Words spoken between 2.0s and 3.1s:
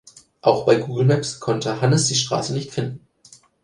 die Straße nicht finden.